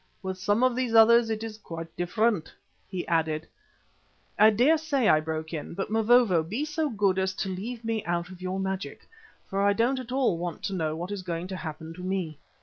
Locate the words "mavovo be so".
5.91-6.89